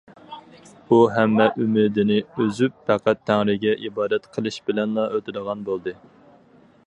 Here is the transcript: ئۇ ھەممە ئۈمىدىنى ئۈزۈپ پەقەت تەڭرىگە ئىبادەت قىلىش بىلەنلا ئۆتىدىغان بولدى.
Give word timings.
ئۇ 0.87 0.97
ھەممە 1.17 1.45
ئۈمىدىنى 1.63 2.17
ئۈزۈپ 2.39 2.79
پەقەت 2.87 3.21
تەڭرىگە 3.31 3.75
ئىبادەت 3.89 4.27
قىلىش 4.37 4.59
بىلەنلا 4.71 5.07
ئۆتىدىغان 5.13 5.65
بولدى. 5.69 5.95